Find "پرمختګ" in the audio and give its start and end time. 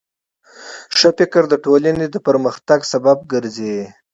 2.27-2.79